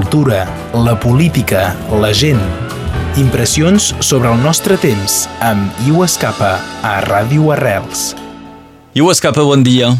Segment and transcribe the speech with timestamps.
[0.00, 2.40] cultura, la política, la gent.
[3.20, 8.14] Impressions sobre el nostre temps amb Iu Escapa a Ràdio Arrels.
[8.96, 9.90] Iu Escapa, bon dia.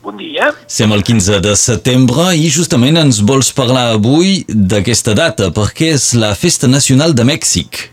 [0.00, 0.54] Bon dia.
[0.64, 6.14] Sem el 15 de setembre i justament ens vols parlar avui d'aquesta data perquè és
[6.16, 7.90] la Festa Nacional de Mèxic.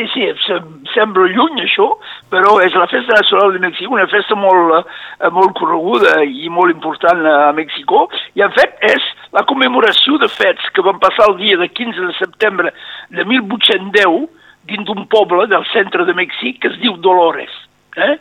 [0.00, 1.84] Sí, sí, sem sembla lluny això,
[2.32, 4.86] però és la Festa Nacional de Mèxic, una festa molt,
[5.20, 10.28] eh, molt correguda i molt important a Mèxico, i en fet és la commemoració de
[10.32, 12.72] fets que van passar el dia de 15 de setembre
[13.10, 14.24] de 1810
[14.72, 17.52] dins d'un poble del centre de Mèxic que es diu Dolores.
[17.96, 18.16] Eh?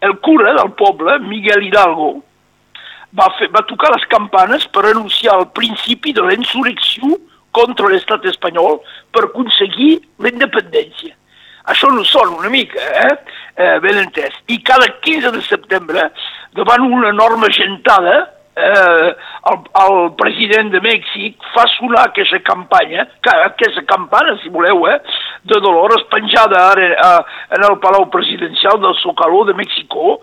[0.00, 2.24] El cura del poble, Miguel Hidalgo,
[3.14, 7.14] va, fer, va tocar les campanes per anunciar el principi de la insurrecció
[7.52, 8.80] contra l'estat espanyol
[9.14, 11.14] per aconseguir la independència.
[11.70, 13.14] Això no sona una mica, eh?
[13.56, 14.34] eh ben entès.
[14.48, 16.10] I cada 15 de setembre,
[16.58, 18.16] davant una enorme gentada,
[18.56, 19.14] eh,
[19.50, 23.06] el, el president de Mèxic fa sonar aquesta campanya,
[23.46, 24.98] aquesta campana, si voleu, eh,
[25.44, 27.22] de Dolores penjada ara eh,
[27.56, 30.18] en el Palau Presidencial del Zocalo de Mèxico,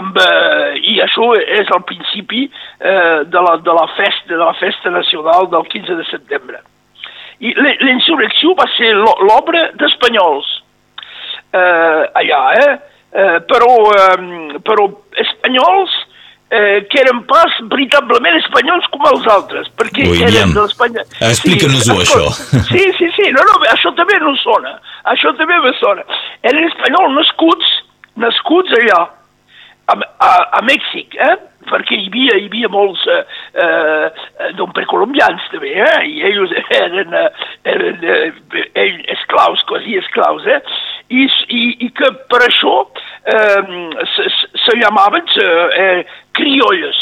[0.00, 4.54] amb, eh, i això és el principi eh, de, la, de, la festa, de la
[4.60, 6.62] festa nacional del 15 de setembre.
[7.44, 7.52] I
[7.84, 10.54] l'insurrecció va ser l'obra d'espanyols
[11.56, 12.74] eh, allà, eh?
[13.16, 14.86] eh però, eh, però
[15.24, 15.94] espanyols
[16.50, 21.04] eh, que eren pas veritablement espanyols com els altres, perquè William, eren de l'Espanya...
[21.30, 22.62] Explica-nos-ho, sí, això.
[22.70, 24.76] Sí, sí, sí, no, no, això també no sona,
[25.14, 26.06] això també me sona.
[26.46, 27.74] Eren espanyols nascuts,
[28.22, 29.02] nascuts allà,
[29.86, 31.34] a, a, a Mèxic, eh?
[31.68, 33.22] Perquè hi havia, hi havia molts eh,
[33.64, 35.98] eh, doncs precolombians també, eh?
[36.08, 40.60] i ells eren, eh, eren eh, esclaus, quasi esclaus, eh?
[41.08, 43.76] I, i, i que per això eh,
[44.14, 44.30] se,
[44.64, 46.02] se llamaven eh,
[46.38, 46.98] criolles,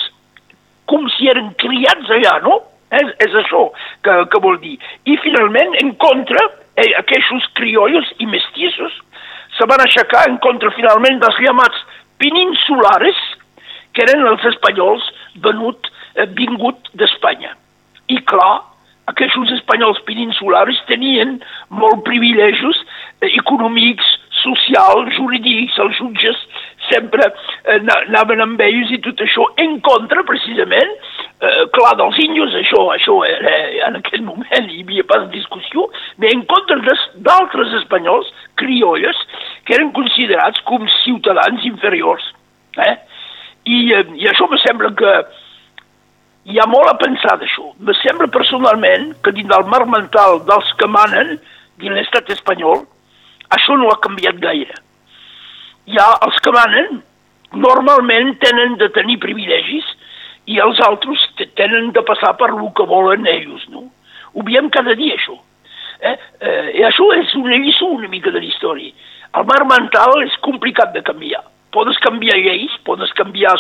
[0.91, 2.61] com si eren criats allà, no?
[2.95, 3.65] És, és això
[4.05, 4.77] que, que vol dir.
[5.11, 6.45] I finalment, en contra,
[6.77, 9.01] eh, aquests criollos i mestissos
[9.59, 11.81] se van aixecar en contra finalment dels llamats
[12.23, 13.19] peninsulares,
[13.95, 15.07] que eren els espanyols
[15.47, 17.55] venut, eh, vingut d'Espanya.
[18.13, 18.63] I clar,
[19.13, 21.39] aquests espanyols peninsulares tenien
[21.69, 22.83] molt privilegis
[23.21, 24.07] eh, econòmics,
[24.45, 26.41] socials, jurídics, els jutges
[26.91, 30.93] sempre eh, anaven amb ells i tot això en contra, precisament,
[31.41, 33.55] eh, clar, dels índios, això, això era,
[33.89, 35.89] en aquell moment hi havia pas discussió,
[36.21, 36.97] però en contra
[37.29, 38.31] d'altres espanyols,
[38.61, 39.21] criolles,
[39.65, 42.34] que eren considerats com ciutadans inferiors.
[43.75, 44.05] Eh?
[44.21, 45.15] I, això me sembla que
[46.45, 47.71] hi ha molt a pensar d'això.
[47.81, 51.39] Me sembla personalment que dins del marc mental dels que manen
[51.81, 52.85] dins l'estat espanyol,
[53.57, 54.77] això no ha canviat gaire.
[55.95, 57.01] Ha els que manen,
[57.55, 59.87] normalment tenen de tenir privilegis
[60.51, 61.25] i els altres
[61.57, 63.87] tenen de passar per lo que volen ells, no?
[64.35, 65.37] Ho veiem cada dia, això.
[66.01, 66.17] Eh?
[66.41, 68.93] Eh, I això és una lliçó una mica de la història.
[69.35, 71.43] El marc mental és complicat de canviar
[71.75, 73.55] podes canviar lleis, podes canviar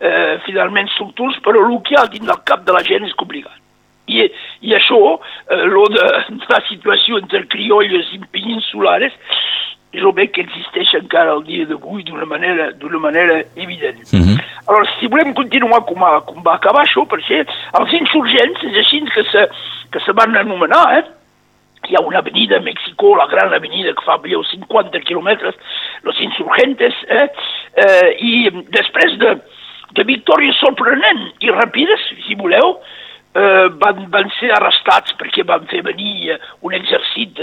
[0.00, 3.18] eh, finalment estructures, però el que hi ha dins del cap de la gent és
[3.20, 3.58] complicat.
[4.10, 4.24] I,
[4.66, 4.98] i això,
[5.46, 9.14] eh, lo de, de la situació entre criolles i peninsulares,
[9.92, 14.00] és el bé que existeix encara el dia d'avui d'una manera, manera evident.
[14.12, 14.38] Mm -hmm.
[14.66, 17.44] Alors, si volem continuar com, a, com va acabar això, perquè
[17.78, 19.48] els insurgents, és així que se,
[19.92, 21.04] que se van anomenar, eh?
[21.88, 25.54] Hi ha una avenida a México, la gran avenida que fa 50 quilòmetres,
[26.02, 27.28] los insurgentes, eh?
[27.76, 29.36] eh, i després de,
[29.98, 32.78] de victòries sorprenents i ràpides, si voleu,
[33.34, 37.42] eh, van, van ser arrestats perquè van fer venir un exèrcit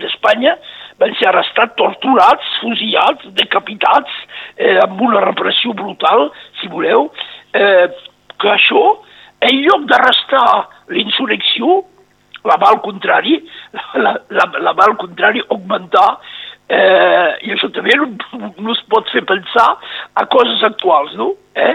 [0.00, 4.18] d'Espanya, de, van ser arrestats, torturats, fusillats, decapitats,
[4.56, 6.28] eh, amb una repressió brutal,
[6.60, 7.08] si voleu,
[7.54, 7.86] eh,
[8.40, 8.84] que això,
[9.40, 10.48] en lloc d'arrestar
[10.92, 11.80] l'insurrecció,
[12.48, 13.38] la va al contrari,
[14.04, 16.08] la, la, la va al contrari augmentar
[16.70, 18.08] eh, i això també no,
[18.56, 19.68] no es pot fer pensar
[20.14, 21.32] a coses actuals, no?
[21.54, 21.74] Eh?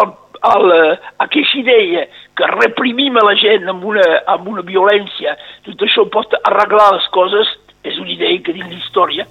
[0.00, 0.12] El,
[0.54, 2.06] el, eh, aquesta idea
[2.36, 5.36] que reprimim a la gent amb una, amb una violència,
[5.68, 9.26] tot això pot arreglar les coses, és una idea que dins l'història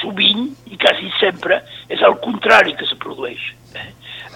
[0.00, 3.57] sovint i quasi sempre és el contrari que se produeix.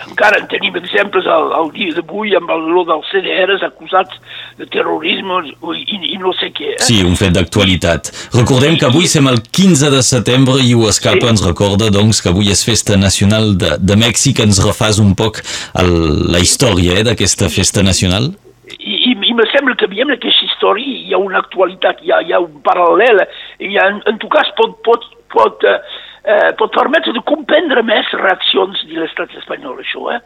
[0.02, 0.10] Eh?
[0.10, 4.18] encara en tenim exemples al, al dia d'avui amb el lo dels CDRs acusats
[4.58, 6.74] de terrorisme i, i no sé què.
[6.76, 6.82] Eh?
[6.84, 8.12] Sí, un fet d'actualitat.
[8.36, 11.32] Recordem que avui som el 15 de setembre i escapa sí.
[11.34, 14.42] ens recorda doncs, que avui és festa nacional de, de Mèxic.
[14.42, 15.42] Ens refàs un poc
[15.80, 15.92] el,
[16.32, 18.32] la història eh, d'aquesta festa nacional?
[18.72, 22.22] I, i, i me sembla que veiem aquesta història hi ha una actualitat, hi ha,
[22.24, 23.24] hi ha un paral·lel,
[23.60, 25.04] hi ha, en, en tot cas pot, pot,
[25.34, 25.78] pot uh,
[26.24, 30.04] eh, pot permetre de comprendre més reaccions de l'estat espanyol, això.
[30.14, 30.20] Eh?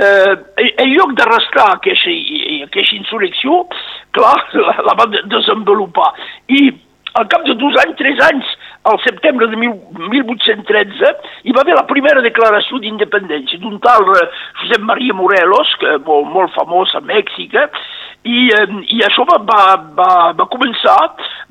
[0.00, 2.14] Eh, en lloc d'arrestar aquesta,
[2.66, 3.62] aquesta insurrecció,
[4.16, 6.12] clar, la, la va desenvolupar.
[6.48, 6.68] I
[7.16, 8.48] al cap de dos anys, tres anys,
[8.86, 11.12] al setembre de 1813,
[11.48, 14.26] hi va haver la primera declaració d'independència d'un tal eh,
[14.60, 17.66] Josep Maria Morelos, que molt, molt famós a Mèxic, eh,
[18.26, 18.66] i, eh,
[18.98, 19.62] i això va, va,
[19.96, 20.98] va, va començar,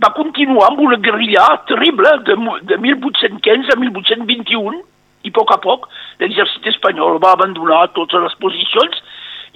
[0.04, 2.36] va continuar amb una guerrilla terrible de,
[2.72, 4.82] de 1815 a 1821,
[5.26, 5.90] i a poc a poc
[6.22, 9.04] l'exèrcit espanyol va abandonar totes les posicions,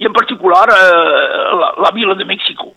[0.00, 2.72] i en particular eh, la, la vila de Mèxico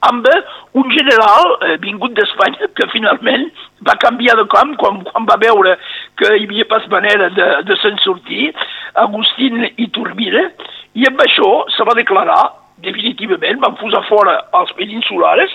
[0.00, 0.26] amb
[0.72, 3.48] un general eh, vingut d'Espanya que finalment
[3.86, 5.76] va canviar de camp quan, quan va veure
[6.16, 8.50] que hi havia pas manera de, de se'n sortir,
[9.04, 10.46] Agustín Iturbide,
[10.96, 12.40] i amb això se va declarar
[12.80, 15.52] definitivament, van posar fora els peninsulares,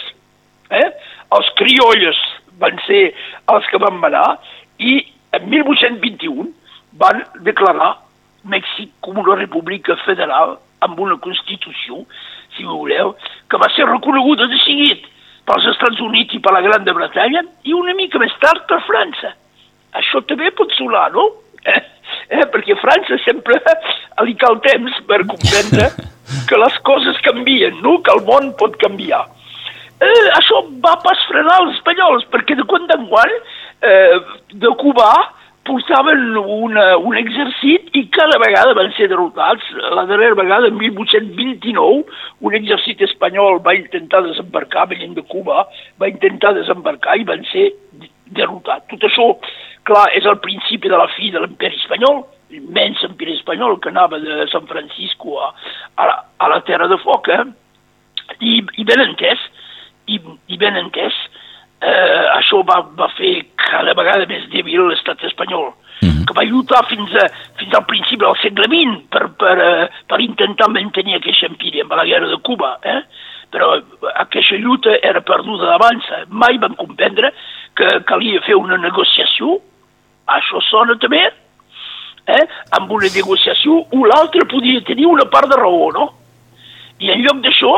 [0.70, 0.88] eh?
[1.36, 2.20] Els criolles
[2.60, 3.10] van ser
[3.52, 4.38] els que van manar,
[4.80, 5.00] i
[5.36, 6.50] en 1821
[7.00, 7.96] van declarar
[8.46, 12.04] Mèxic com una república federal amb una Constitució
[12.56, 13.16] si voleu,
[13.50, 15.08] que va ser reconeguda de seguit
[15.46, 18.80] pels Estats Units i per la Gran de Bretanya i una mica més tard per
[18.88, 19.34] França.
[19.96, 21.32] Això també pot sonar, no?
[21.66, 21.80] Eh?
[22.30, 22.44] Eh?
[22.54, 23.56] Perquè França sempre
[24.28, 25.88] li cal temps per comprendre
[26.50, 27.96] que les coses canvien, no?
[28.06, 29.24] que el món pot canviar.
[30.04, 34.20] Eh, això va pas frenar els espanyols, perquè de quan en quan eh,
[34.52, 35.12] de Cuba
[35.66, 39.66] portaven una, un exèrcit i cada vegada van ser derrotats.
[39.98, 42.04] La darrera vegada, en 1829,
[42.46, 45.66] un exèrcit espanyol va intentar desembarcar, venint de Cuba,
[46.02, 47.72] va intentar desembarcar i van ser
[48.36, 48.86] derrotats.
[48.92, 49.32] Tot això,
[49.90, 54.20] clar, és el principi de la fi de l'imperi espanyol, l'immens imperi espanyol que anava
[54.22, 55.54] de San Francisco a,
[55.96, 57.44] a, la, a la Terra de Foc, eh?
[58.42, 59.42] I, i ben entès,
[60.08, 61.16] i, i ben entès,
[61.82, 63.34] eh, això va, va fer
[63.66, 65.72] cada vegada més débil l'estat espanyol,
[66.02, 66.26] mm -hmm.
[66.26, 67.28] que va lluitar fins, a,
[67.60, 71.94] fins al principi del segle XX per, per, uh, per intentar mantenir aquest empiri amb
[71.94, 72.78] la guerra de Cuba.
[72.84, 73.02] Eh?
[73.52, 73.82] Però
[74.16, 76.04] aquesta lluita era perduda d'abans.
[76.30, 77.34] Mai van comprendre
[77.76, 79.60] que calia fer una negociació,
[80.28, 81.24] això sona també,
[82.28, 82.46] eh?
[82.72, 86.14] amb una negociació o l'altre podia tenir una part de raó, no?
[87.00, 87.74] I en lloc d'això,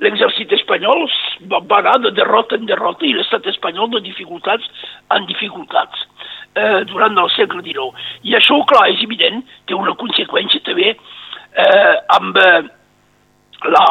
[0.00, 1.04] l'exèrcit espanyol
[1.50, 4.66] va anar de derrota en derrota i l'estat espanyol de dificultats
[5.16, 6.06] en dificultats
[6.54, 8.04] eh, durant el segle XIX.
[8.24, 12.62] I això, clar, és evident, té una conseqüència també eh, amb eh,
[13.68, 13.86] la,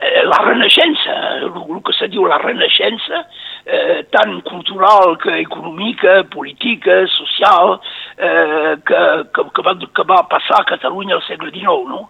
[0.00, 3.24] eh, la renaixença, el, el que se diu la renaixença,
[3.66, 7.78] eh, tant cultural que econòmica, política, social,
[8.16, 9.02] eh, que,
[9.34, 12.06] que, que, va, que va passar a Catalunya al segle XIX, no?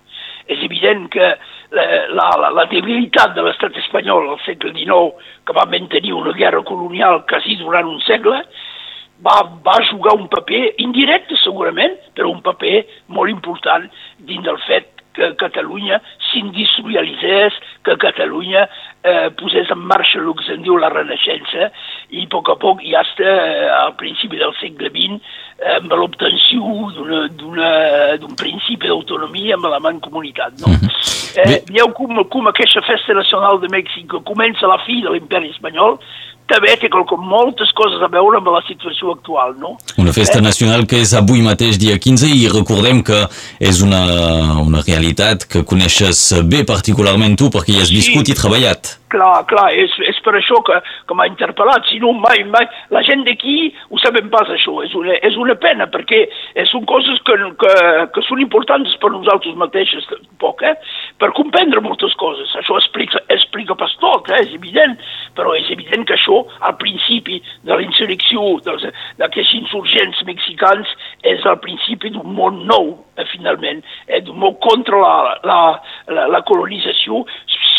[0.46, 1.32] És evident que
[1.74, 6.62] la, la, la debilitat de l'estat espanyol al segle XIX, que va mantenir una guerra
[6.66, 8.42] colonial quasi durant un segle,
[9.24, 13.88] va, va jugar un paper indirecte segurament, però un paper molt important
[14.28, 15.98] dins del fet que Catalunya
[16.28, 17.56] s'industrialitzés,
[17.88, 18.66] que Catalunya
[19.00, 21.70] eh, posés en marxa el que se'n diu la Renaixença
[22.12, 25.16] i a poc a poc, ja està eh, al principi del segle XX,
[25.74, 26.62] amb l'obtenció
[27.38, 30.52] d'un principi d'autonomia amb la mancomunitat.
[30.60, 30.68] No?
[30.68, 30.92] Mm -hmm.
[31.36, 35.98] Eh, veieu com, com aquesta festa nacional de Mèxic comença la fi de l'imperi espanyol
[36.46, 39.74] també té com moltes coses a veure amb la situació actual, no?
[39.98, 40.44] Una festa eh?
[40.44, 43.24] nacional que és avui mateix dia 15 i recordem que
[43.58, 44.02] és una,
[44.62, 48.36] una realitat que coneixes bé particularment tu perquè hi has viscut sí.
[48.36, 48.94] i treballat.
[49.06, 53.04] Clar, clar, és, és per això que, que m'ha interpel·lat, si no mai, mai, la
[53.06, 56.24] gent d'aquí ho sabem pas això, és una, és una pena perquè
[56.72, 57.74] són coses que, que,
[58.16, 60.08] que són importants per nosaltres mateixes,
[60.42, 60.74] poc, eh?
[61.22, 64.42] per comprendre moltes coses, això explica, explica pas tot, eh?
[64.42, 64.98] és evident,
[65.38, 71.60] però és evident que això al principi de la insurrecció d'aquests insurgents mexicans és el
[71.62, 75.16] principi d'un món nou, eh, finalment, eh, d'un món contra la,
[75.46, 75.60] la,
[76.10, 77.22] la, la colonització,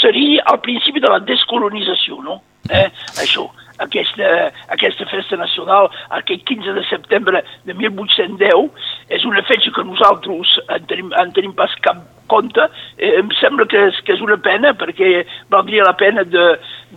[0.01, 2.42] seria al principi de la descolonització, no?
[2.70, 2.88] Eh?
[3.24, 3.46] Això,
[3.84, 8.70] aquesta, aquesta festa nacional, aquest 15 de setembre de 1810,
[9.13, 12.66] és una festa que nosaltres en tenim, en tenim pas cap compte.
[12.98, 15.24] Eh, em sembla que és, que és una pena perquè
[15.54, 16.48] valdria la pena de,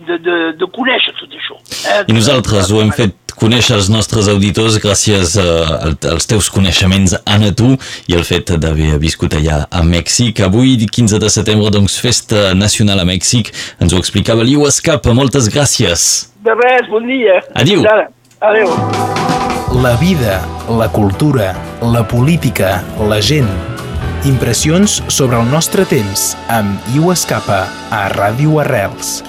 [0.07, 1.57] de, de, de conèixer tot això.
[1.93, 2.01] Eh?
[2.11, 7.51] I nosaltres ho hem fet conèixer els nostres auditors gràcies uh, als teus coneixements, Anna,
[7.57, 7.73] tu,
[8.07, 10.43] i el fet d'haver viscut allà a Mèxic.
[10.45, 13.51] Avui, 15 de setembre, doncs, festa nacional a Mèxic.
[13.81, 15.15] Ens ho explicava l'Iu Escapa.
[15.17, 16.07] Moltes gràcies.
[16.45, 17.41] De res, bon dia.
[17.57, 17.85] Adiu.
[18.41, 18.71] Adéu.
[19.81, 23.49] La vida, la cultura, la política, la gent.
[24.29, 29.21] Impressions sobre el nostre temps amb Iu Escapa a Ràdio Arrels.